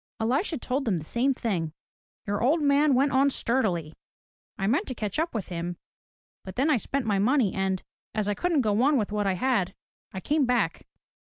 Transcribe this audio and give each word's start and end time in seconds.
Elisha 0.19 0.57
told 0.57 0.85
them 0.85 0.97
the 0.97 1.05
same 1.05 1.31
thing. 1.31 1.73
"Your 2.25 2.41
old 2.41 2.59
man 2.59 2.95
went 2.95 3.11
on 3.11 3.29
sturdily. 3.29 3.93
I 4.57 4.65
meant 4.65 4.87
to 4.87 4.95
catch 4.95 5.19
up 5.19 5.35
with 5.35 5.49
him, 5.49 5.77
but 6.43 6.55
then 6.55 6.71
I 6.71 6.77
spent 6.77 7.05
my 7.05 7.19
money 7.19 7.53
and, 7.53 7.83
as 8.15 8.27
I 8.27 8.33
couldn't 8.33 8.61
go 8.61 8.81
on 8.81 8.97
with 8.97 9.11
what 9.11 9.27
I 9.27 9.33
had, 9.33 9.75
I 10.11 10.19
came 10.19 10.47
back." 10.47 10.87